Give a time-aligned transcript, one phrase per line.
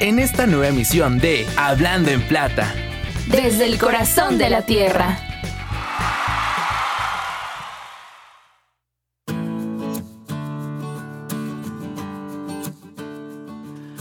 [0.00, 2.74] en esta nueva emisión de Hablando en Plata.
[3.26, 5.27] Desde el corazón de la tierra.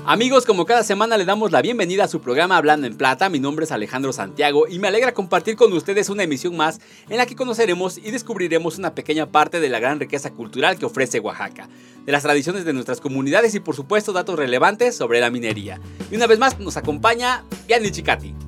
[0.10, 3.28] Amigos, como cada semana le damos la bienvenida a su programa Hablando en Plata.
[3.28, 7.18] Mi nombre es Alejandro Santiago y me alegra compartir con ustedes una emisión más en
[7.18, 11.20] la que conoceremos y descubriremos una pequeña parte de la gran riqueza cultural que ofrece
[11.20, 11.68] Oaxaca,
[12.06, 15.82] de las tradiciones de nuestras comunidades y por supuesto datos relevantes sobre la minería.
[16.10, 18.47] Y una vez más nos acompaña Yanni Chicati.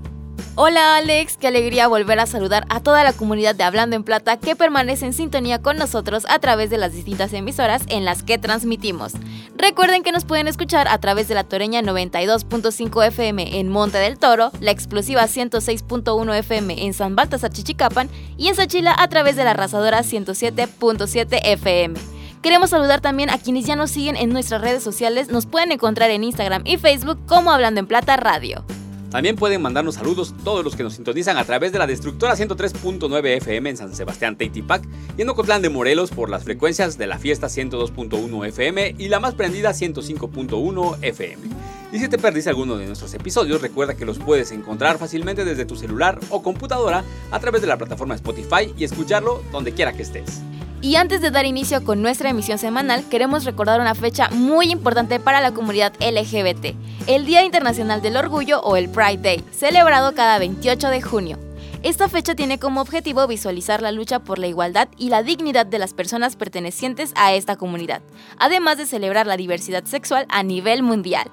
[0.61, 4.35] Hola Alex, qué alegría volver a saludar a toda la comunidad de Hablando en Plata
[4.35, 8.37] que permanece en sintonía con nosotros a través de las distintas emisoras en las que
[8.37, 9.13] transmitimos.
[9.55, 14.19] Recuerden que nos pueden escuchar a través de la Toreña 92.5 FM en Monte del
[14.19, 19.45] Toro, la explosiva 106.1 FM en San Baltasar Chichicapan y en Sachila a través de
[19.45, 21.97] la arrasadora 107.7 FM.
[22.41, 26.11] Queremos saludar también a quienes ya nos siguen en nuestras redes sociales, nos pueden encontrar
[26.11, 28.65] en Instagram y Facebook como Hablando en Plata Radio.
[29.11, 33.37] También pueden mandarnos saludos todos los que nos sintonizan a través de la destructora 103.9
[33.37, 34.83] FM en San Sebastián Teitipac
[35.17, 39.19] y en Ocotlán de Morelos por las frecuencias de la fiesta 102.1 FM y la
[39.19, 41.43] más prendida 105.1 FM.
[41.91, 45.65] Y si te perdiste alguno de nuestros episodios, recuerda que los puedes encontrar fácilmente desde
[45.65, 50.03] tu celular o computadora a través de la plataforma Spotify y escucharlo donde quiera que
[50.03, 50.41] estés.
[50.81, 55.19] Y antes de dar inicio con nuestra emisión semanal, queremos recordar una fecha muy importante
[55.19, 56.73] para la comunidad LGBT,
[57.07, 61.37] el Día Internacional del Orgullo o el Pride Day, celebrado cada 28 de junio.
[61.83, 65.79] Esta fecha tiene como objetivo visualizar la lucha por la igualdad y la dignidad de
[65.79, 68.01] las personas pertenecientes a esta comunidad,
[68.37, 71.29] además de celebrar la diversidad sexual a nivel mundial.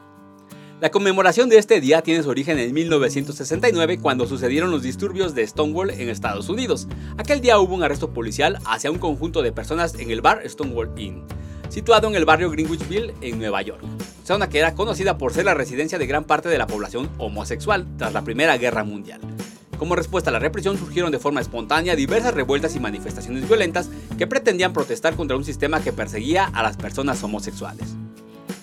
[0.78, 5.46] La conmemoración de este día tiene su origen en 1969 cuando sucedieron los disturbios de
[5.46, 6.86] Stonewall en Estados Unidos.
[7.16, 10.92] Aquel día hubo un arresto policial hacia un conjunto de personas en el bar Stonewall
[10.98, 11.24] Inn,
[11.70, 13.80] situado en el barrio Greenwichville en Nueva York,
[14.22, 17.86] zona que era conocida por ser la residencia de gran parte de la población homosexual
[17.96, 19.22] tras la Primera Guerra Mundial.
[19.78, 23.88] Como respuesta a la represión surgieron de forma espontánea diversas revueltas y manifestaciones violentas
[24.18, 27.96] que pretendían protestar contra un sistema que perseguía a las personas homosexuales.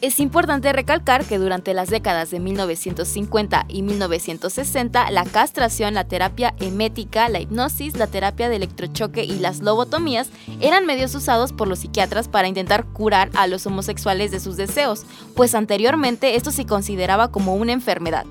[0.03, 6.53] Es importante recalcar que durante las décadas de 1950 y 1960, la castración, la terapia
[6.59, 11.79] emética, la hipnosis, la terapia de electrochoque y las lobotomías eran medios usados por los
[11.79, 15.05] psiquiatras para intentar curar a los homosexuales de sus deseos,
[15.37, 18.25] pues anteriormente esto se consideraba como una enfermedad.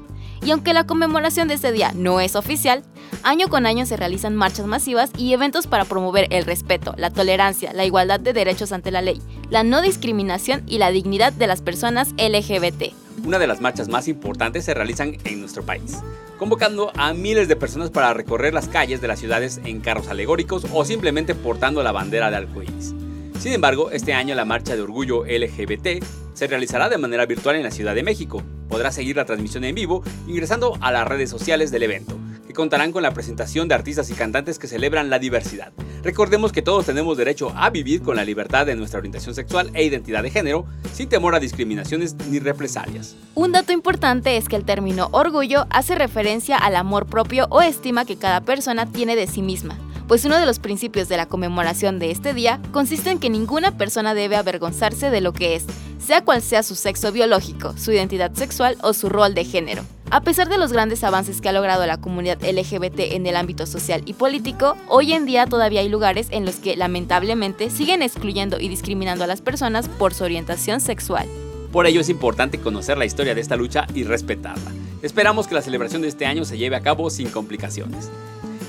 [0.45, 2.83] Y aunque la conmemoración de este día no es oficial,
[3.23, 7.73] año con año se realizan marchas masivas y eventos para promover el respeto, la tolerancia,
[7.73, 11.63] la igualdad de derechos ante la ley, la no discriminación y la dignidad de las
[11.63, 12.93] personas LGBT.
[13.25, 15.99] Una de las marchas más importantes se realizan en nuestro país,
[16.39, 20.67] convocando a miles de personas para recorrer las calles de las ciudades en carros alegóricos
[20.73, 22.95] o simplemente portando la bandera de arcoíris.
[23.39, 26.03] Sin embargo, este año la marcha de orgullo LGBT
[26.35, 28.43] se realizará de manera virtual en la Ciudad de México.
[28.73, 32.91] Podrá seguir la transmisión en vivo ingresando a las redes sociales del evento, que contarán
[32.91, 35.75] con la presentación de artistas y cantantes que celebran la diversidad.
[36.03, 39.85] Recordemos que todos tenemos derecho a vivir con la libertad de nuestra orientación sexual e
[39.85, 43.15] identidad de género, sin temor a discriminaciones ni represalias.
[43.35, 48.07] Un dato importante es que el término orgullo hace referencia al amor propio o estima
[48.07, 49.77] que cada persona tiene de sí misma
[50.09, 53.77] pues uno de los principios de la conmemoración de este día consiste en que ninguna
[53.77, 55.65] persona debe avergonzarse de lo que es,
[55.99, 59.85] sea cual sea su sexo biológico, su identidad sexual o su rol de género.
[60.11, 63.65] A pesar de los grandes avances que ha logrado la comunidad LGBT en el ámbito
[63.65, 68.61] social y político, hoy en día todavía hay lugares en los que lamentablemente siguen excluyendo
[68.61, 71.27] y discriminando a las personas por su orientación sexual.
[71.73, 74.71] Por ello es importante conocer la historia de esta lucha y respetarla.
[75.01, 78.11] Esperamos que la celebración de este año se lleve a cabo sin complicaciones.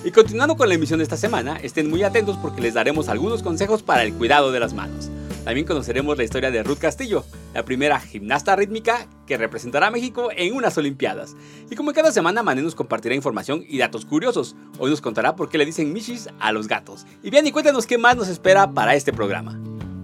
[0.05, 3.41] Y continuando con la emisión de esta semana, estén muy atentos porque les daremos algunos
[3.41, 5.09] consejos para el cuidado de las manos.
[5.45, 10.29] También conoceremos la historia de Ruth Castillo, la primera gimnasta rítmica que representará a México
[10.35, 11.37] en unas Olimpiadas.
[11.71, 14.57] Y como cada semana, Mané nos compartirá información y datos curiosos.
[14.77, 17.05] Hoy nos contará por qué le dicen michis a los gatos.
[17.23, 19.57] Y bien, y cuéntanos qué más nos espera para este programa.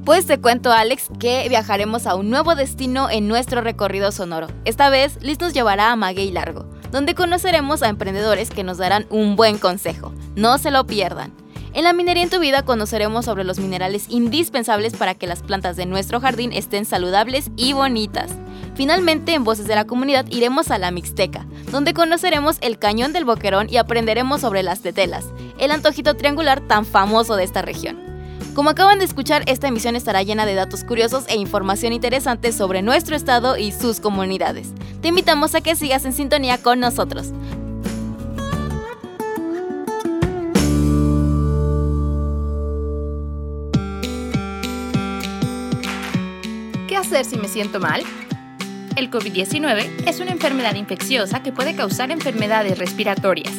[0.06, 4.48] Pues te cuento, Alex, que viajaremos a un nuevo destino en nuestro recorrido sonoro.
[4.64, 9.06] Esta vez, Liz nos llevará a Maguey Largo donde conoceremos a emprendedores que nos darán
[9.10, 10.14] un buen consejo.
[10.36, 11.32] No se lo pierdan.
[11.74, 15.76] En la minería en tu vida conoceremos sobre los minerales indispensables para que las plantas
[15.76, 18.32] de nuestro jardín estén saludables y bonitas.
[18.74, 23.26] Finalmente, en Voces de la Comunidad iremos a la Mixteca, donde conoceremos el Cañón del
[23.26, 25.26] Boquerón y aprenderemos sobre las tetelas,
[25.60, 28.09] el antojito triangular tan famoso de esta región.
[28.60, 32.82] Como acaban de escuchar, esta emisión estará llena de datos curiosos e información interesante sobre
[32.82, 34.74] nuestro estado y sus comunidades.
[35.02, 37.32] Te invitamos a que sigas en sintonía con nosotros.
[46.90, 48.04] ¿Qué hacer si me siento mal?
[48.98, 53.54] El COVID-19 es una enfermedad infecciosa que puede causar enfermedades respiratorias.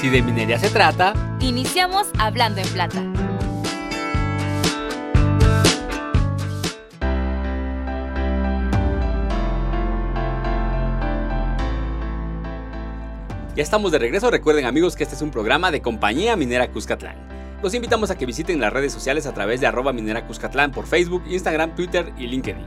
[0.00, 3.02] Si de minería se trata, Iniciamos hablando en plata.
[13.54, 14.30] ya estamos de regreso.
[14.30, 17.31] Recuerden amigos que este es un programa de Compañía Minera Cuscatlán.
[17.62, 20.88] Los invitamos a que visiten las redes sociales a través de arroba minera Cuscatlán por
[20.88, 22.66] Facebook, Instagram, Twitter y LinkedIn.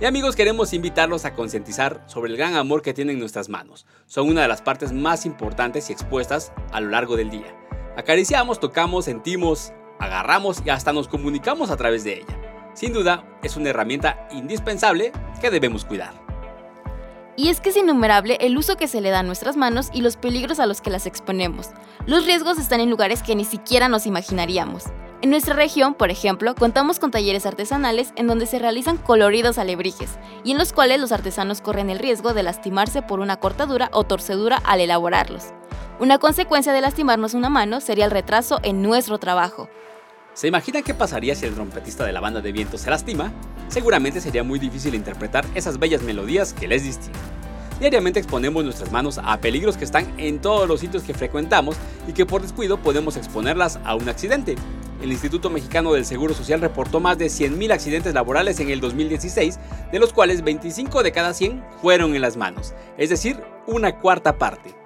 [0.00, 3.84] Y amigos, queremos invitarlos a concientizar sobre el gran amor que tienen nuestras manos.
[4.06, 7.54] Son una de las partes más importantes y expuestas a lo largo del día.
[7.94, 12.70] Acariciamos, tocamos, sentimos, agarramos y hasta nos comunicamos a través de ella.
[12.72, 15.12] Sin duda, es una herramienta indispensable
[15.42, 16.21] que debemos cuidar.
[17.36, 20.02] Y es que es innumerable el uso que se le da a nuestras manos y
[20.02, 21.70] los peligros a los que las exponemos.
[22.06, 24.84] Los riesgos están en lugares que ni siquiera nos imaginaríamos.
[25.22, 30.18] En nuestra región, por ejemplo, contamos con talleres artesanales en donde se realizan coloridos alebrijes
[30.42, 34.04] y en los cuales los artesanos corren el riesgo de lastimarse por una cortadura o
[34.04, 35.44] torcedura al elaborarlos.
[36.00, 39.68] Una consecuencia de lastimarnos una mano sería el retraso en nuestro trabajo.
[40.34, 43.30] ¿Se imaginan qué pasaría si el trompetista de la banda de viento se lastima?
[43.68, 47.20] Seguramente sería muy difícil interpretar esas bellas melodías que les distinguen.
[47.78, 51.76] Diariamente exponemos nuestras manos a peligros que están en todos los sitios que frecuentamos
[52.08, 54.54] y que por descuido podemos exponerlas a un accidente.
[55.02, 59.58] El Instituto Mexicano del Seguro Social reportó más de 100.000 accidentes laborales en el 2016,
[59.90, 64.38] de los cuales 25 de cada 100 fueron en las manos, es decir, una cuarta
[64.38, 64.81] parte.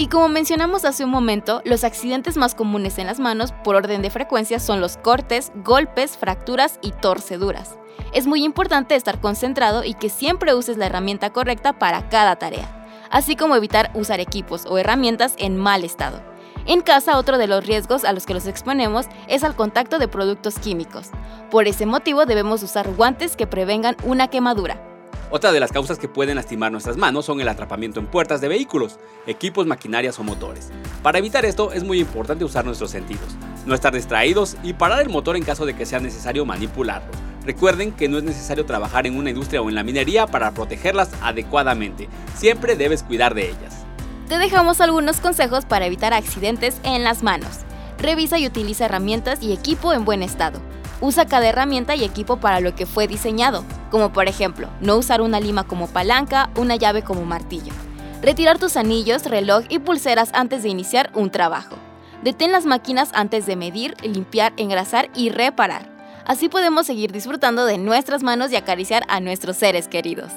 [0.00, 4.00] Y como mencionamos hace un momento, los accidentes más comunes en las manos por orden
[4.00, 7.76] de frecuencia son los cortes, golpes, fracturas y torceduras.
[8.14, 12.86] Es muy importante estar concentrado y que siempre uses la herramienta correcta para cada tarea,
[13.10, 16.22] así como evitar usar equipos o herramientas en mal estado.
[16.64, 20.06] En casa, otro de los riesgos a los que los exponemos es al contacto de
[20.06, 21.10] productos químicos.
[21.50, 24.87] Por ese motivo debemos usar guantes que prevengan una quemadura.
[25.30, 28.48] Otra de las causas que pueden lastimar nuestras manos son el atrapamiento en puertas de
[28.48, 30.70] vehículos, equipos, maquinarias o motores.
[31.02, 33.36] Para evitar esto es muy importante usar nuestros sentidos,
[33.66, 37.10] no estar distraídos y parar el motor en caso de que sea necesario manipularlo.
[37.44, 41.10] Recuerden que no es necesario trabajar en una industria o en la minería para protegerlas
[41.20, 43.84] adecuadamente, siempre debes cuidar de ellas.
[44.28, 47.60] Te dejamos algunos consejos para evitar accidentes en las manos.
[47.98, 50.60] Revisa y utiliza herramientas y equipo en buen estado.
[51.00, 55.20] Usa cada herramienta y equipo para lo que fue diseñado, como por ejemplo, no usar
[55.20, 57.72] una lima como palanca, una llave como martillo.
[58.20, 61.76] Retirar tus anillos, reloj y pulseras antes de iniciar un trabajo.
[62.24, 65.88] Detén las máquinas antes de medir, limpiar, engrasar y reparar.
[66.26, 70.32] Así podemos seguir disfrutando de nuestras manos y acariciar a nuestros seres queridos.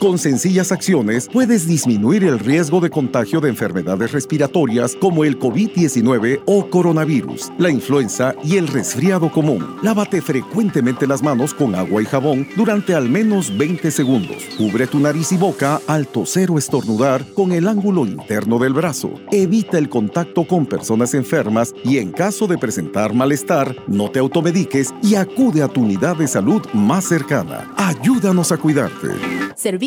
[0.00, 6.40] Con sencillas acciones puedes disminuir el riesgo de contagio de enfermedades respiratorias como el COVID-19
[6.46, 9.76] o coronavirus, la influenza y el resfriado común.
[9.82, 14.42] Lávate frecuentemente las manos con agua y jabón durante al menos 20 segundos.
[14.56, 19.12] Cubre tu nariz y boca al toser o estornudar con el ángulo interno del brazo.
[19.30, 24.94] Evita el contacto con personas enfermas y en caso de presentar malestar, no te automediques
[25.02, 27.70] y acude a tu unidad de salud más cercana.
[27.76, 29.08] Ayúdanos a cuidarte.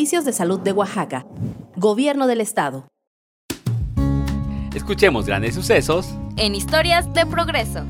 [0.04, 1.24] Servicios de Salud de Oaxaca.
[1.76, 2.86] Gobierno del Estado.
[4.74, 7.86] Escuchemos grandes sucesos En Historias de Progreso.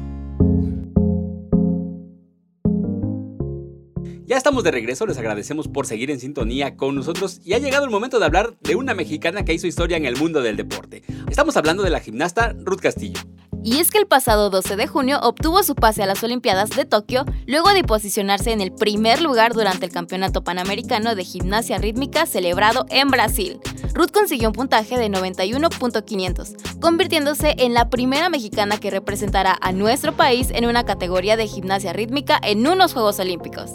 [4.27, 7.85] Ya estamos de regreso, les agradecemos por seguir en sintonía con nosotros y ha llegado
[7.85, 11.03] el momento de hablar de una mexicana que hizo historia en el mundo del deporte.
[11.29, 13.23] Estamos hablando de la gimnasta Ruth Castillo.
[13.65, 16.85] Y es que el pasado 12 de junio obtuvo su pase a las Olimpiadas de
[16.85, 22.27] Tokio luego de posicionarse en el primer lugar durante el Campeonato Panamericano de Gimnasia Rítmica
[22.27, 23.59] celebrado en Brasil.
[23.95, 30.15] Ruth consiguió un puntaje de 91.500, convirtiéndose en la primera mexicana que representará a nuestro
[30.15, 33.71] país en una categoría de gimnasia rítmica en unos Juegos Olímpicos.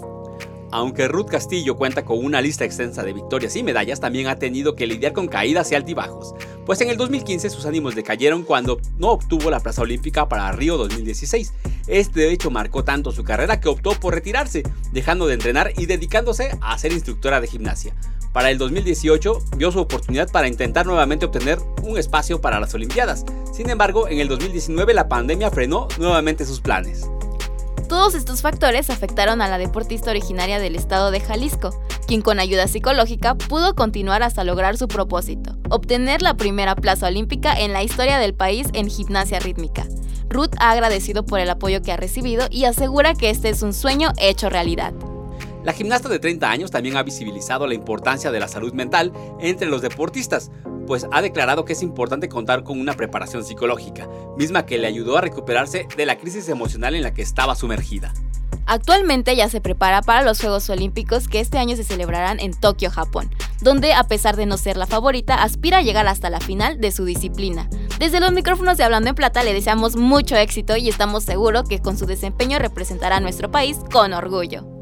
[0.72, 4.76] Aunque Ruth Castillo cuenta con una lista extensa de victorias y medallas, también ha tenido
[4.76, 6.36] que lidiar con caídas y altibajos,
[6.66, 10.78] pues en el 2015 sus ánimos decayeron cuando no obtuvo la plaza olímpica para Río
[10.78, 11.54] 2016.
[11.88, 14.62] Este hecho marcó tanto su carrera que optó por retirarse,
[14.92, 17.96] dejando de entrenar y dedicándose a ser instructora de gimnasia.
[18.32, 23.26] Para el 2018 vio su oportunidad para intentar nuevamente obtener un espacio para las Olimpiadas.
[23.52, 27.10] Sin embargo, en el 2019 la pandemia frenó nuevamente sus planes.
[27.90, 31.72] Todos estos factores afectaron a la deportista originaria del estado de Jalisco,
[32.06, 37.60] quien con ayuda psicológica pudo continuar hasta lograr su propósito, obtener la primera plaza olímpica
[37.60, 39.88] en la historia del país en gimnasia rítmica.
[40.30, 43.74] Ruth ha agradecido por el apoyo que ha recibido y asegura que este es un
[43.74, 44.94] sueño hecho realidad.
[45.64, 49.68] La gimnasta de 30 años también ha visibilizado la importancia de la salud mental entre
[49.68, 50.52] los deportistas,
[50.90, 55.20] pues ha declarado que es importante contar con una preparación psicológica, misma que le ayudó
[55.20, 58.12] a recuperarse de la crisis emocional en la que estaba sumergida.
[58.66, 62.90] Actualmente ya se prepara para los Juegos Olímpicos que este año se celebrarán en Tokio,
[62.90, 63.30] Japón,
[63.62, 66.92] donde a pesar de no ser la favorita, aspira a llegar hasta la final de
[66.92, 67.70] su disciplina.
[68.00, 71.84] Desde los micrófonos de Hablando en Plata le deseamos mucho éxito y estamos seguros que
[71.84, 74.79] con su desempeño representará a nuestro país con orgullo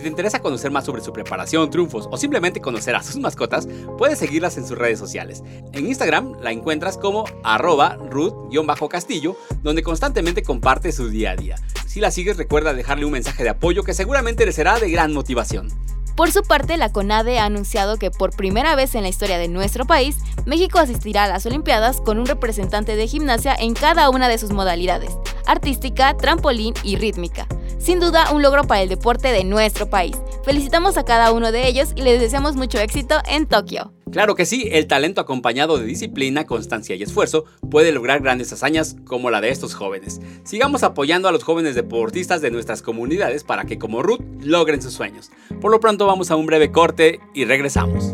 [0.00, 4.18] te interesa conocer más sobre su preparación, triunfos o simplemente conocer a sus mascotas, puedes
[4.18, 5.42] seguirlas en sus redes sociales.
[5.72, 11.56] En Instagram la encuentras como arroba ruth-castillo, donde constantemente comparte su día a día.
[11.86, 15.12] Si la sigues, recuerda dejarle un mensaje de apoyo que seguramente le será de gran
[15.12, 15.68] motivación.
[16.16, 19.48] Por su parte, la CONADE ha anunciado que por primera vez en la historia de
[19.48, 24.28] nuestro país, México asistirá a las Olimpiadas con un representante de gimnasia en cada una
[24.28, 25.10] de sus modalidades,
[25.46, 27.48] artística, trampolín y rítmica.
[27.84, 30.16] Sin duda, un logro para el deporte de nuestro país.
[30.42, 33.92] Felicitamos a cada uno de ellos y les deseamos mucho éxito en Tokio.
[34.10, 38.96] Claro que sí, el talento acompañado de disciplina, constancia y esfuerzo puede lograr grandes hazañas
[39.04, 40.22] como la de estos jóvenes.
[40.44, 44.94] Sigamos apoyando a los jóvenes deportistas de nuestras comunidades para que como Ruth logren sus
[44.94, 45.30] sueños.
[45.60, 48.12] Por lo pronto vamos a un breve corte y regresamos.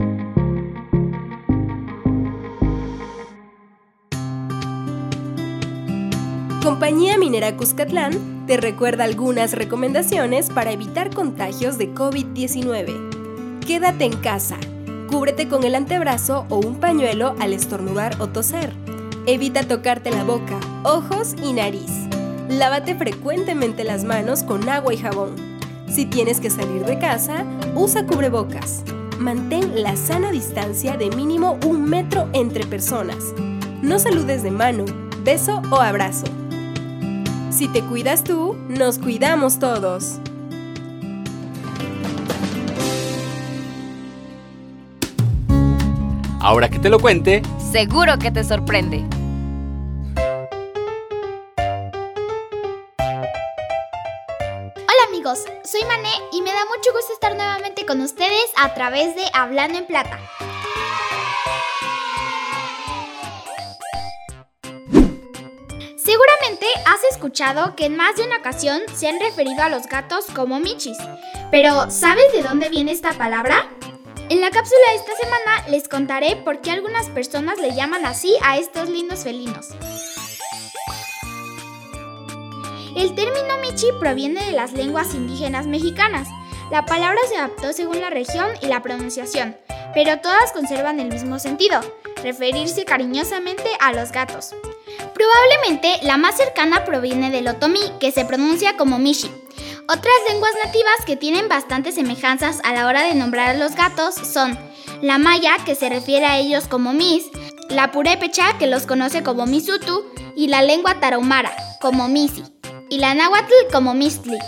[6.63, 13.61] Compañía Minera Cuscatlán te recuerda algunas recomendaciones para evitar contagios de COVID-19.
[13.67, 14.59] Quédate en casa.
[15.09, 18.75] Cúbrete con el antebrazo o un pañuelo al estornudar o toser.
[19.25, 21.91] Evita tocarte la boca, ojos y nariz.
[22.51, 25.37] Lávate frecuentemente las manos con agua y jabón.
[25.89, 28.83] Si tienes que salir de casa, usa cubrebocas.
[29.19, 33.33] Mantén la sana distancia de mínimo un metro entre personas.
[33.81, 34.85] No saludes de mano,
[35.25, 36.40] beso o abrazo.
[37.51, 40.21] Si te cuidas tú, nos cuidamos todos.
[46.41, 47.43] Ahora que te lo cuente,
[47.73, 49.05] seguro que te sorprende.
[54.77, 59.17] Hola amigos, soy Mané y me da mucho gusto estar nuevamente con ustedes a través
[59.17, 60.19] de Hablando en Plata.
[66.87, 70.61] Has escuchado que en más de una ocasión se han referido a los gatos como
[70.61, 70.99] michis.
[71.51, 73.69] Pero, ¿sabes de dónde viene esta palabra?
[74.29, 78.35] En la cápsula de esta semana les contaré por qué algunas personas le llaman así
[78.43, 79.69] a estos lindos felinos.
[82.97, 86.29] El término michi proviene de las lenguas indígenas mexicanas.
[86.71, 89.57] La palabra se adaptó según la región y la pronunciación,
[89.95, 91.81] pero todas conservan el mismo sentido,
[92.23, 94.55] referirse cariñosamente a los gatos.
[95.15, 99.31] Probablemente la más cercana proviene del otomí, que se pronuncia como mishi.
[99.89, 104.15] Otras lenguas nativas que tienen bastantes semejanzas a la hora de nombrar a los gatos
[104.15, 104.59] son
[105.03, 107.25] la maya, que se refiere a ellos como mis,
[107.69, 110.05] la purépecha, que los conoce como misutu,
[110.37, 112.45] y la lengua tarahumara, como misi,
[112.89, 114.39] y la náhuatl como mistli.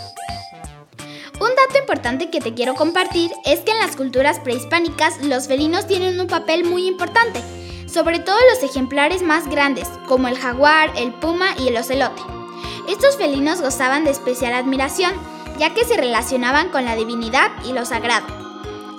[1.39, 5.87] Un dato importante que te quiero compartir es que en las culturas prehispánicas los felinos
[5.87, 7.41] tienen un papel muy importante,
[7.93, 12.21] sobre todo los ejemplares más grandes, como el jaguar, el puma y el ocelote.
[12.89, 15.13] Estos felinos gozaban de especial admiración,
[15.59, 18.25] ya que se relacionaban con la divinidad y lo sagrado.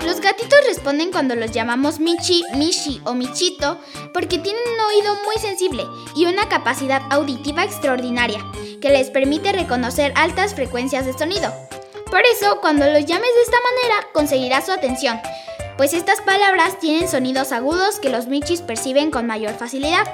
[0.06, 3.78] Los gatitos responden cuando los llamamos Michi, Mishi o Michito
[4.12, 5.84] porque tienen un oído muy sensible
[6.14, 8.44] y una capacidad auditiva extraordinaria
[8.80, 11.52] que les permite reconocer altas frecuencias de sonido.
[12.10, 15.18] Por eso, cuando los llames de esta manera, conseguirás su atención,
[15.76, 20.04] pues estas palabras tienen sonidos agudos que los michis perciben con mayor facilidad.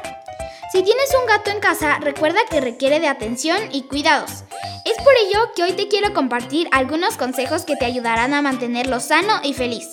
[0.72, 4.44] Si tienes un gato en casa, recuerda que requiere de atención y cuidados.
[4.84, 9.00] Es por ello que hoy te quiero compartir algunos consejos que te ayudarán a mantenerlo
[9.00, 9.88] sano y feliz.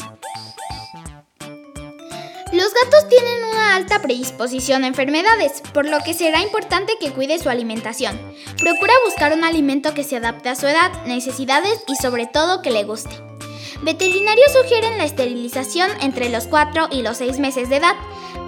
[2.54, 7.40] Los gatos tienen una alta predisposición a enfermedades, por lo que será importante que cuide
[7.40, 8.18] su alimentación.
[8.58, 12.72] Procura buscar un alimento que se adapte a su edad, necesidades y sobre todo que
[12.72, 13.37] le guste.
[13.84, 17.96] Veterinarios sugieren la esterilización entre los 4 y los 6 meses de edad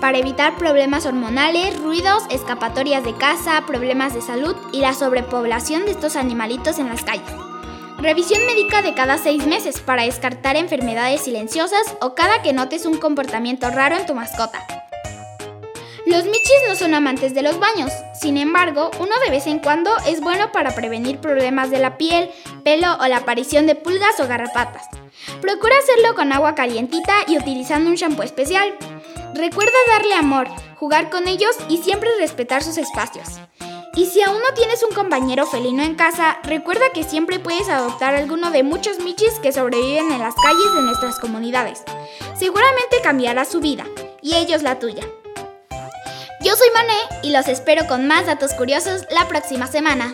[0.01, 5.91] para evitar problemas hormonales, ruidos, escapatorias de casa, problemas de salud y la sobrepoblación de
[5.91, 7.29] estos animalitos en las calles.
[7.99, 12.97] Revisión médica de cada 6 meses para descartar enfermedades silenciosas o cada que notes un
[12.97, 14.65] comportamiento raro en tu mascota.
[16.05, 19.91] Los michis no son amantes de los baños, sin embargo, uno de vez en cuando
[20.07, 22.31] es bueno para prevenir problemas de la piel,
[22.63, 24.87] pelo o la aparición de pulgas o garrapatas.
[25.41, 28.75] Procura hacerlo con agua calientita y utilizando un shampoo especial.
[29.33, 33.27] Recuerda darle amor, jugar con ellos y siempre respetar sus espacios.
[33.95, 38.15] Y si aún no tienes un compañero felino en casa, recuerda que siempre puedes adoptar
[38.15, 41.83] alguno de muchos michis que sobreviven en las calles de nuestras comunidades.
[42.37, 43.85] Seguramente cambiará su vida,
[44.21, 45.03] y ellos la tuya.
[46.59, 50.13] Soy Mané y los espero con más datos curiosos la próxima semana.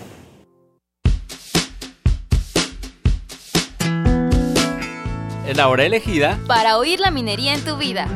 [5.55, 8.07] La hora elegida para oír la minería en tu vida.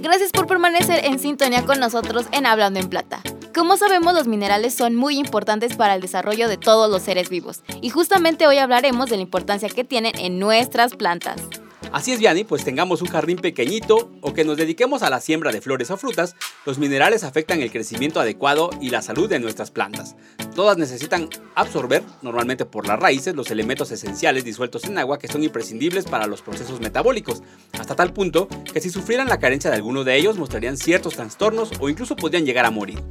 [0.00, 3.20] Gracias por permanecer en sintonía con nosotros en Hablando en Plata.
[3.54, 7.62] Como sabemos, los minerales son muy importantes para el desarrollo de todos los seres vivos
[7.82, 11.42] y justamente hoy hablaremos de la importancia que tienen en nuestras plantas.
[11.90, 15.52] Así es, Vianney, pues tengamos un jardín pequeñito o que nos dediquemos a la siembra
[15.52, 19.70] de flores o frutas, los minerales afectan el crecimiento adecuado y la salud de nuestras
[19.70, 20.14] plantas.
[20.54, 25.42] Todas necesitan absorber, normalmente por las raíces, los elementos esenciales disueltos en agua que son
[25.42, 27.42] imprescindibles para los procesos metabólicos,
[27.78, 31.70] hasta tal punto que si sufrieran la carencia de alguno de ellos mostrarían ciertos trastornos
[31.80, 33.02] o incluso podrían llegar a morir.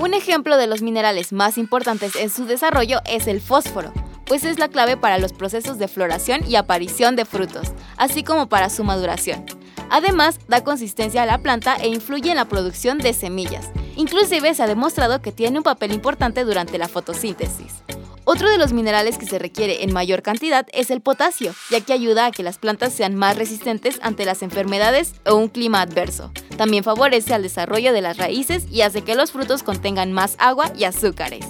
[0.00, 3.92] Un ejemplo de los minerales más importantes en su desarrollo es el fósforo
[4.30, 8.48] pues es la clave para los procesos de floración y aparición de frutos, así como
[8.48, 9.44] para su maduración.
[9.90, 13.72] Además, da consistencia a la planta e influye en la producción de semillas.
[13.96, 17.82] Inclusive se ha demostrado que tiene un papel importante durante la fotosíntesis.
[18.24, 21.92] Otro de los minerales que se requiere en mayor cantidad es el potasio, ya que
[21.92, 26.30] ayuda a que las plantas sean más resistentes ante las enfermedades o un clima adverso.
[26.56, 30.70] También favorece al desarrollo de las raíces y hace que los frutos contengan más agua
[30.78, 31.46] y azúcares.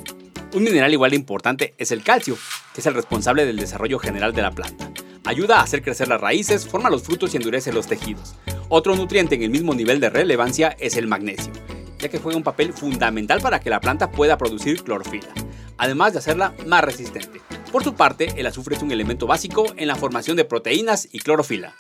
[0.53, 2.37] Un mineral igual de importante es el calcio,
[2.75, 4.91] que es el responsable del desarrollo general de la planta.
[5.25, 8.35] Ayuda a hacer crecer las raíces, forma los frutos y endurece los tejidos.
[8.69, 11.53] Otro nutriente en el mismo nivel de relevancia es el magnesio,
[12.01, 15.33] ya que juega un papel fundamental para que la planta pueda producir clorofila,
[15.79, 17.41] además de hacerla más resistente.
[17.71, 21.21] Por su parte, el azufre es un elemento básico en la formación de proteínas y
[21.21, 21.77] clorofila.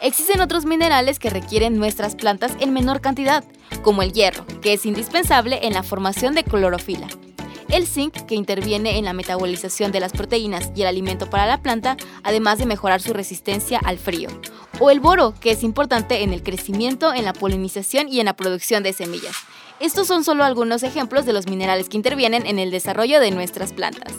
[0.00, 3.42] Existen otros minerales que requieren nuestras plantas en menor cantidad,
[3.82, 7.08] como el hierro, que es indispensable en la formación de clorofila
[7.68, 11.62] el zinc, que interviene en la metabolización de las proteínas y el alimento para la
[11.62, 14.28] planta, además de mejorar su resistencia al frío,
[14.80, 18.36] o el boro, que es importante en el crecimiento, en la polinización y en la
[18.36, 19.36] producción de semillas.
[19.80, 23.72] Estos son solo algunos ejemplos de los minerales que intervienen en el desarrollo de nuestras
[23.72, 24.12] plantas.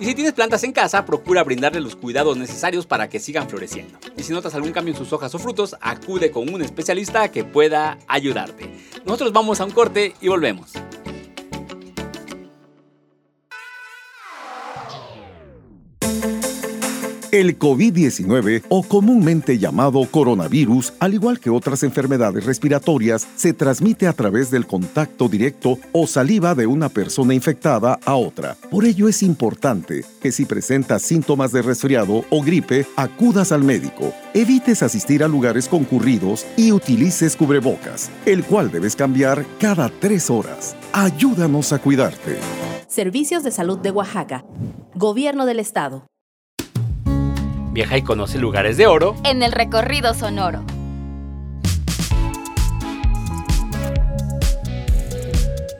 [0.00, 3.98] Y si tienes plantas en casa, procura brindarle los cuidados necesarios para que sigan floreciendo.
[4.16, 7.44] Y si notas algún cambio en sus hojas o frutos, acude con un especialista que
[7.44, 8.70] pueda ayudarte.
[9.04, 10.72] Nosotros vamos a un corte y volvemos.
[17.34, 24.12] El COVID-19, o comúnmente llamado coronavirus, al igual que otras enfermedades respiratorias, se transmite a
[24.12, 28.56] través del contacto directo o saliva de una persona infectada a otra.
[28.70, 34.14] Por ello es importante que si presentas síntomas de resfriado o gripe, acudas al médico.
[34.32, 40.76] Evites asistir a lugares concurridos y utilices cubrebocas, el cual debes cambiar cada tres horas.
[40.92, 42.38] Ayúdanos a cuidarte.
[42.86, 44.44] Servicios de Salud de Oaxaca.
[44.94, 46.06] Gobierno del Estado.
[47.74, 50.62] Viaja y conoce lugares de oro en el recorrido sonoro.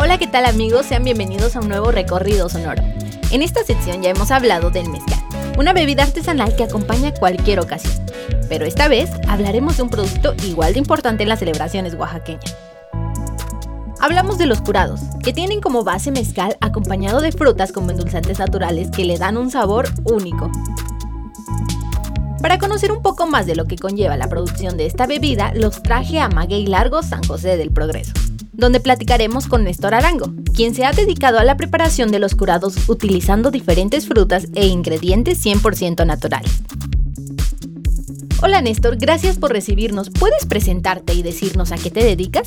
[0.00, 0.86] Hola, ¿qué tal amigos?
[0.86, 2.82] Sean bienvenidos a un nuevo recorrido sonoro.
[3.30, 5.20] En esta sección ya hemos hablado del mezcal,
[5.56, 8.04] una bebida artesanal que acompaña cualquier ocasión.
[8.48, 12.56] Pero esta vez hablaremos de un producto igual de importante en las celebraciones oaxaqueñas.
[14.00, 18.90] Hablamos de los curados, que tienen como base mezcal acompañado de frutas como endulzantes naturales
[18.90, 20.50] que le dan un sabor único.
[22.44, 25.82] Para conocer un poco más de lo que conlleva la producción de esta bebida, los
[25.82, 28.12] traje a Maguey Largo, San José del Progreso,
[28.52, 32.86] donde platicaremos con Néstor Arango, quien se ha dedicado a la preparación de los curados
[32.86, 36.62] utilizando diferentes frutas e ingredientes 100% naturales.
[38.42, 40.10] Hola Néstor, gracias por recibirnos.
[40.10, 42.46] ¿Puedes presentarte y decirnos a qué te dedicas?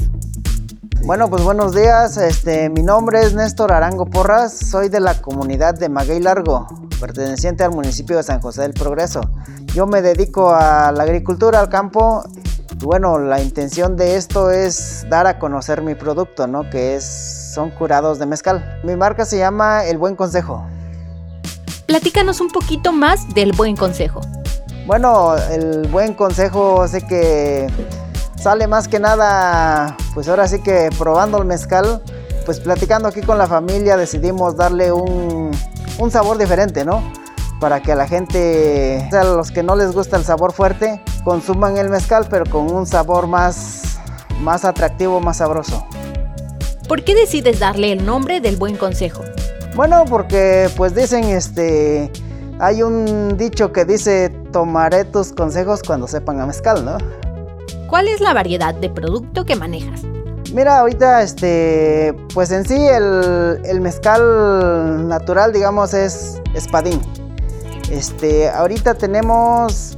[1.04, 2.18] Bueno, pues buenos días.
[2.18, 4.58] Este, mi nombre es Néstor Arango Porras.
[4.58, 6.68] Soy de la comunidad de Maguey Largo,
[7.00, 9.22] perteneciente al municipio de San José del Progreso.
[9.74, 12.24] Yo me dedico a la agricultura, al campo.
[12.82, 16.70] Y bueno, la intención de esto es dar a conocer mi producto, ¿no?
[16.70, 17.06] Que es,
[17.54, 18.82] son curados de mezcal.
[18.84, 20.66] Mi marca se llama El Buen Consejo.
[21.86, 24.22] Platícanos un poquito más del Buen Consejo.
[24.86, 27.68] Bueno, el Buen Consejo sé que
[28.38, 32.02] sale más que nada, pues ahora sí que probando el mezcal,
[32.46, 35.52] pues platicando aquí con la familia decidimos darle un,
[36.00, 37.02] un sabor diferente, ¿no?
[37.60, 41.78] para que a la gente, a los que no les gusta el sabor fuerte, consuman
[41.78, 44.00] el mezcal, pero con un sabor más,
[44.42, 45.86] más atractivo, más sabroso.
[46.88, 49.24] ¿Por qué decides darle el nombre del buen consejo?
[49.76, 52.12] Bueno, porque pues dicen, este,
[52.60, 56.98] hay un dicho que dice, tomaré tus consejos cuando sepan a mezcal, ¿no?
[57.88, 60.04] ¿Cuál es la variedad de producto que manejas?
[60.54, 67.02] Mira, ahorita, este, pues en sí el, mezcal natural, digamos, es espadín.
[67.92, 69.98] Este, ahorita tenemos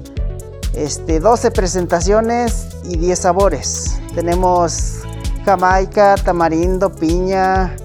[0.73, 3.99] este, 12 presentaciones y 10 sabores.
[4.15, 5.01] Tenemos
[5.45, 7.75] jamaica, tamarindo, piña,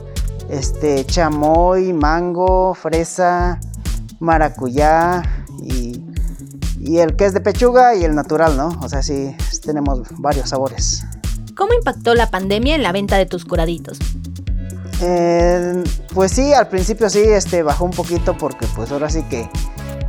[0.48, 3.60] este, chamoy, mango, fresa,
[4.20, 5.22] maracuyá
[5.62, 6.02] y,
[6.80, 8.78] y, el que es de pechuga y el natural, ¿no?
[8.82, 11.02] O sea, sí, tenemos varios sabores.
[11.56, 13.98] ¿Cómo impactó la pandemia en la venta de tus curaditos?
[15.00, 19.48] Eh, pues sí, al principio sí, este, bajó un poquito porque pues ahora sí que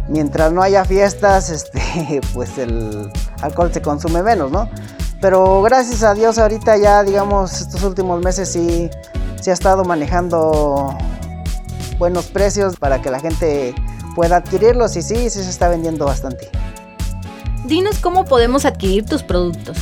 [0.07, 4.69] mientras no haya fiestas, este, pues el alcohol se consume menos, ¿no?
[5.21, 8.89] Pero gracias a Dios ahorita ya, digamos, estos últimos meses sí,
[9.41, 10.95] se ha estado manejando
[11.97, 13.73] buenos precios para que la gente
[14.15, 16.49] pueda adquirirlos y sí, sí se está vendiendo bastante.
[17.67, 19.77] Dinos cómo podemos adquirir tus productos.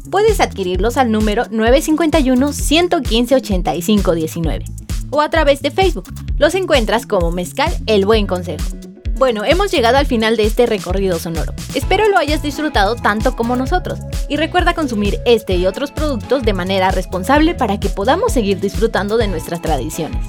[0.09, 4.65] Puedes adquirirlos al número 951 115 8519
[5.09, 6.13] o a través de Facebook.
[6.37, 8.65] Los encuentras como Mezcal El Buen Consejo.
[9.17, 11.53] Bueno, hemos llegado al final de este recorrido sonoro.
[11.73, 13.99] Espero lo hayas disfrutado tanto como nosotros.
[14.29, 19.17] Y recuerda consumir este y otros productos de manera responsable para que podamos seguir disfrutando
[19.17, 20.23] de nuestras tradiciones.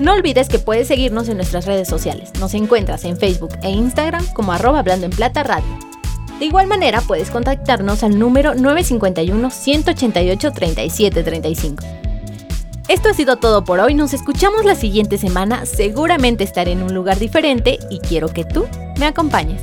[0.00, 2.32] No olvides que puedes seguirnos en nuestras redes sociales.
[2.40, 5.95] Nos encuentras en Facebook e Instagram como arroba hablando en plata radio.
[6.38, 11.84] De igual manera puedes contactarnos al número 951 188 3735.
[12.88, 16.94] Esto ha sido todo por hoy, nos escuchamos la siguiente semana, seguramente estaré en un
[16.94, 18.66] lugar diferente y quiero que tú
[18.98, 19.62] me acompañes.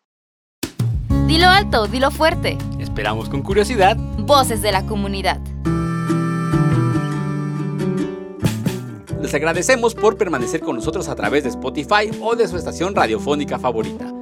[1.31, 2.57] Dilo alto, dilo fuerte.
[2.77, 3.95] Esperamos con curiosidad.
[3.95, 5.39] Voces de la comunidad.
[9.21, 13.59] Les agradecemos por permanecer con nosotros a través de Spotify o de su estación radiofónica
[13.59, 14.13] favorita.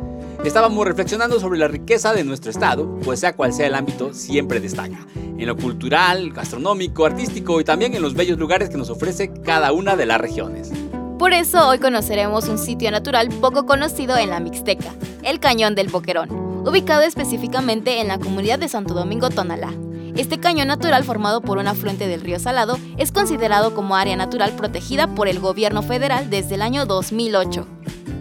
[0.45, 4.59] Estábamos reflexionando sobre la riqueza de nuestro estado, pues sea cual sea el ámbito, siempre
[4.59, 5.07] destaca.
[5.15, 9.71] En lo cultural, gastronómico, artístico y también en los bellos lugares que nos ofrece cada
[9.71, 10.71] una de las regiones.
[11.17, 14.93] Por eso hoy conoceremos un sitio natural poco conocido en la Mixteca,
[15.23, 19.73] el Cañón del Boquerón ubicado específicamente en la comunidad de Santo Domingo Tonalá.
[20.15, 24.53] Este cañón natural formado por un afluente del río Salado es considerado como área natural
[24.53, 27.65] protegida por el gobierno federal desde el año 2008.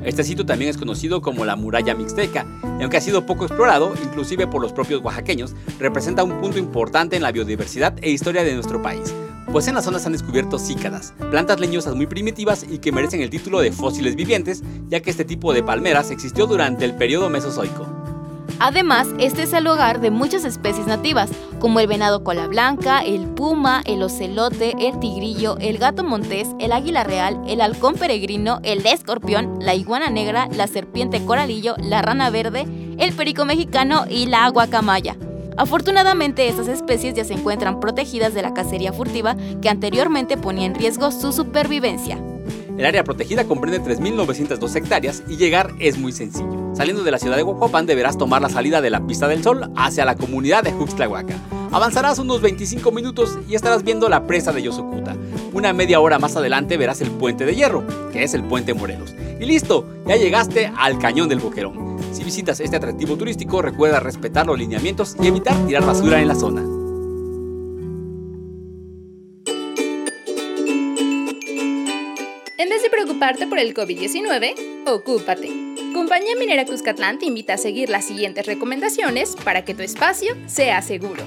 [0.05, 2.46] Este sitio también es conocido como la muralla mixteca,
[2.79, 7.16] y aunque ha sido poco explorado, inclusive por los propios oaxaqueños, representa un punto importante
[7.16, 9.12] en la biodiversidad e historia de nuestro país,
[9.53, 13.22] pues en la zona se han descubierto cícadas, plantas leñosas muy primitivas y que merecen
[13.22, 17.29] el título de fósiles vivientes, ya que este tipo de palmeras existió durante el periodo
[17.29, 17.97] mesozoico.
[18.61, 23.27] Además, este es el hogar de muchas especies nativas, como el venado cola blanca, el
[23.27, 28.85] puma, el ocelote, el tigrillo, el gato montés, el águila real, el halcón peregrino, el
[28.85, 32.66] escorpión, la iguana negra, la serpiente coralillo, la rana verde,
[32.99, 35.16] el perico mexicano y la guacamaya.
[35.57, 40.75] Afortunadamente, estas especies ya se encuentran protegidas de la cacería furtiva que anteriormente ponía en
[40.75, 42.18] riesgo su supervivencia.
[42.79, 46.73] El área protegida comprende 3.902 hectáreas y llegar es muy sencillo.
[46.77, 49.73] Saliendo de la ciudad de Huajuapan deberás tomar la salida de la pista del sol
[49.75, 51.35] hacia la comunidad de Juxtlahuaca.
[51.73, 55.17] Avanzarás unos 25 minutos y estarás viendo la presa de Yosocuta.
[55.53, 59.12] Una media hora más adelante verás el puente de hierro, que es el puente Morelos.
[59.41, 61.99] Y listo, ya llegaste al cañón del Boquerón.
[62.12, 66.37] Si visitas este atractivo turístico, recuerda respetar los lineamientos y evitar tirar basura en la
[66.37, 66.78] zona.
[72.59, 75.49] En vez de preocuparte por el COVID-19, ocúpate.
[75.94, 80.83] Compañía Minera Cuscatlán te invita a seguir las siguientes recomendaciones para que tu espacio sea
[80.83, 81.23] seguro.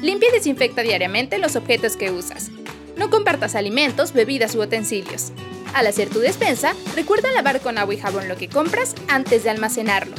[0.00, 2.50] Limpia y desinfecta diariamente los objetos que usas.
[2.96, 5.32] No compartas alimentos, bebidas u utensilios.
[5.74, 9.50] Al hacer tu despensa, recuerda lavar con agua y jabón lo que compras antes de
[9.50, 10.14] almacenarlo.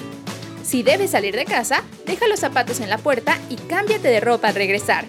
[0.61, 4.49] Si debes salir de casa, deja los zapatos en la puerta y cámbiate de ropa
[4.49, 5.05] al regresar.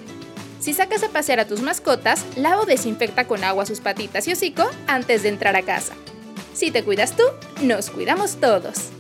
[0.60, 4.32] Si sacas a pasear a tus mascotas, lava o desinfecta con agua sus patitas y
[4.32, 5.94] hocico antes de entrar a casa.
[6.52, 7.22] Si te cuidas tú,
[7.62, 8.90] nos cuidamos todos.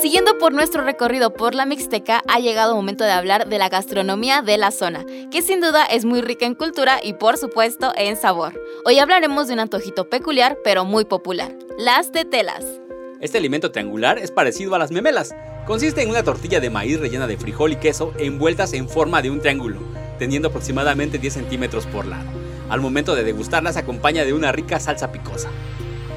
[0.00, 3.68] Siguiendo por nuestro recorrido por la Mixteca, ha llegado el momento de hablar de la
[3.68, 7.92] gastronomía de la zona, que sin duda es muy rica en cultura y por supuesto
[7.96, 8.60] en sabor.
[8.84, 12.64] Hoy hablaremos de un antojito peculiar pero muy popular, las tetelas.
[13.20, 15.34] Este alimento triangular es parecido a las memelas.
[15.66, 19.30] Consiste en una tortilla de maíz rellena de frijol y queso envueltas en forma de
[19.30, 19.80] un triángulo,
[20.18, 22.28] teniendo aproximadamente 10 centímetros por lado.
[22.68, 25.48] Al momento de degustarlas se acompaña de una rica salsa picosa.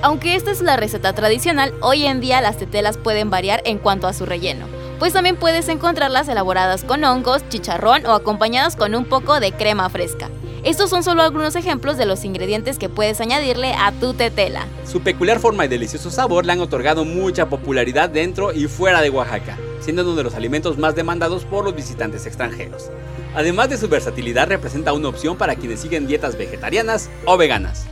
[0.02, 4.08] Aunque esta es la receta tradicional, hoy en día las tetelas pueden variar en cuanto
[4.08, 4.66] a su relleno,
[5.00, 9.90] pues también puedes encontrarlas elaboradas con hongos, chicharrón o acompañadas con un poco de crema
[9.90, 10.30] fresca.
[10.68, 14.68] Estos son solo algunos ejemplos de los ingredientes que puedes añadirle a tu tetela.
[14.86, 19.10] Su peculiar forma y delicioso sabor le han otorgado mucha popularidad dentro y fuera de
[19.10, 22.90] Oaxaca, siendo uno de los alimentos más demandados por los visitantes extranjeros.
[23.34, 27.86] Además de su versatilidad, representa una opción para quienes siguen dietas vegetarianas o veganas.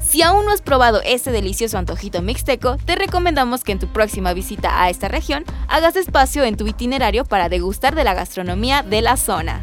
[0.00, 4.32] Si aún no has probado este delicioso antojito mixteco, te recomendamos que en tu próxima
[4.32, 9.02] visita a esta región hagas espacio en tu itinerario para degustar de la gastronomía de
[9.02, 9.62] la zona.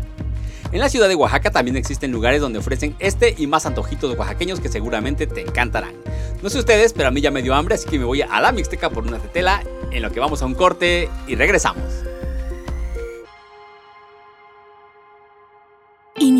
[0.71, 4.60] En la ciudad de Oaxaca también existen lugares donde ofrecen este y más antojitos oaxaqueños
[4.60, 5.95] que seguramente te encantarán.
[6.41, 8.41] No sé ustedes, pero a mí ya me dio hambre, así que me voy a
[8.41, 11.84] la Mixteca por una tetela, en lo que vamos a un corte y regresamos.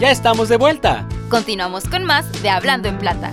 [0.00, 1.06] Ya estamos de vuelta.
[1.28, 3.30] Continuamos con más de Hablando en Plata.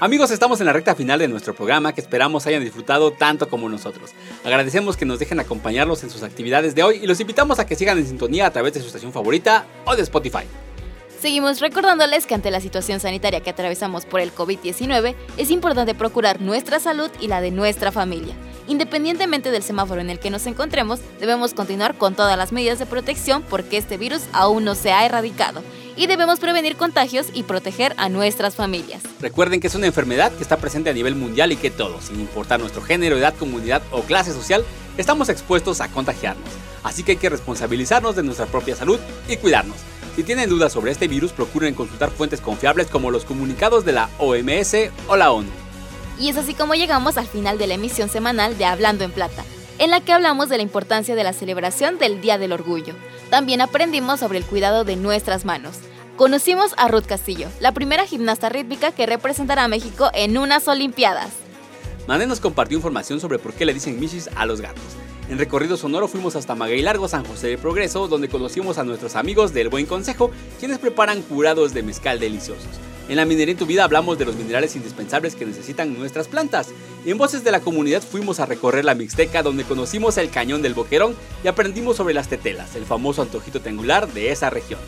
[0.00, 3.68] Amigos, estamos en la recta final de nuestro programa que esperamos hayan disfrutado tanto como
[3.68, 4.12] nosotros.
[4.46, 7.76] Agradecemos que nos dejen acompañarlos en sus actividades de hoy y los invitamos a que
[7.76, 10.46] sigan en sintonía a través de su estación favorita o de Spotify.
[11.20, 16.40] Seguimos recordándoles que ante la situación sanitaria que atravesamos por el COVID-19, es importante procurar
[16.40, 18.34] nuestra salud y la de nuestra familia.
[18.68, 22.86] Independientemente del semáforo en el que nos encontremos, debemos continuar con todas las medidas de
[22.86, 25.62] protección porque este virus aún no se ha erradicado
[25.94, 29.02] y debemos prevenir contagios y proteger a nuestras familias.
[29.20, 32.18] Recuerden que es una enfermedad que está presente a nivel mundial y que todos, sin
[32.18, 34.64] importar nuestro género, edad, comunidad o clase social,
[34.96, 36.48] estamos expuestos a contagiarnos.
[36.82, 39.76] Así que hay que responsabilizarnos de nuestra propia salud y cuidarnos.
[40.16, 44.10] Si tienen dudas sobre este virus, procuren consultar fuentes confiables como los comunicados de la
[44.18, 44.74] OMS
[45.08, 45.48] o la ONU.
[46.18, 49.44] Y es así como llegamos al final de la emisión semanal de Hablando en Plata,
[49.78, 52.94] en la que hablamos de la importancia de la celebración del Día del Orgullo.
[53.30, 55.76] También aprendimos sobre el cuidado de nuestras manos.
[56.16, 61.30] Conocimos a Ruth Castillo, la primera gimnasta rítmica que representará a México en unas Olimpiadas.
[62.06, 64.82] Mane nos compartió información sobre por qué le dicen michis a los gatos.
[65.30, 69.14] En recorrido sonoro fuimos hasta Maguey Largo, San José del Progreso, donde conocimos a nuestros
[69.14, 72.66] amigos del Buen Consejo, quienes preparan curados de mezcal deliciosos.
[73.08, 76.70] En la minería en tu vida hablamos de los minerales indispensables que necesitan nuestras plantas.
[77.06, 80.62] Y en Voces de la Comunidad fuimos a recorrer la Mixteca, donde conocimos el cañón
[80.62, 81.14] del Boquerón
[81.44, 84.80] y aprendimos sobre las tetelas, el famoso antojito triangular de esa región.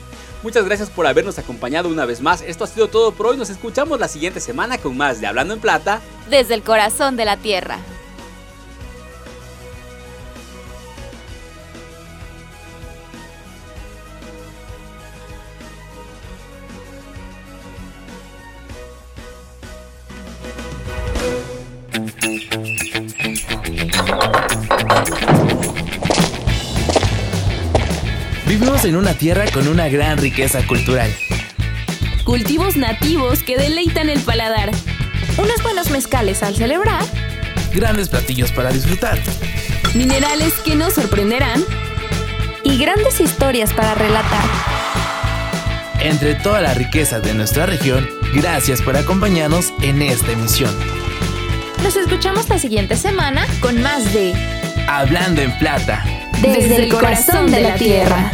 [0.42, 2.42] Muchas gracias por habernos acompañado una vez más.
[2.42, 3.36] Esto ha sido todo por hoy.
[3.36, 6.00] Nos escuchamos la siguiente semana con más de Hablando en Plata.
[6.28, 7.78] Desde el corazón de la Tierra.
[28.92, 31.10] En una tierra con una gran riqueza cultural.
[32.24, 34.70] Cultivos nativos que deleitan el paladar.
[35.38, 37.02] Unos buenos mezcales al celebrar.
[37.72, 39.18] Grandes platillos para disfrutar.
[39.94, 41.64] Minerales que nos sorprenderán.
[42.64, 44.44] Y grandes historias para relatar.
[46.00, 50.76] Entre toda la riqueza de nuestra región, gracias por acompañarnos en esta emisión.
[51.82, 54.34] Nos escuchamos la siguiente semana con más de
[54.86, 56.04] Hablando en Plata.
[56.42, 58.30] Desde, el corazón de la tierra.